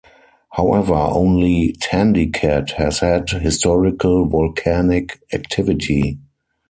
[0.53, 6.17] However, only Tandikat has had historical volcanic activity.